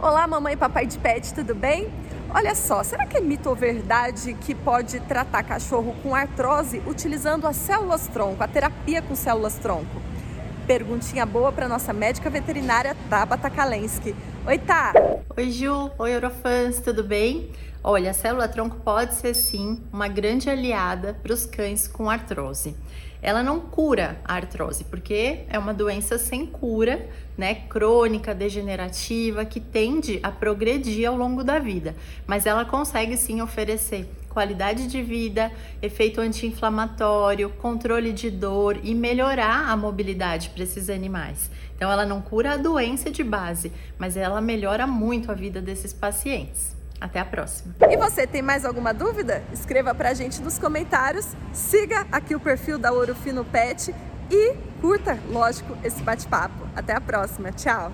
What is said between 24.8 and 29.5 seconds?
porque é uma doença sem cura, né, crônica, degenerativa,